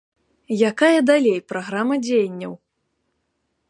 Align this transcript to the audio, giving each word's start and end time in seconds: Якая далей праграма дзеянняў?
Якая 0.69 0.99
далей 1.11 1.37
праграма 1.53 1.95
дзеянняў? 2.09 2.53